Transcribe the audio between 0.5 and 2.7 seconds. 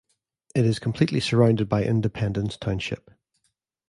It is completely surrounded by Independence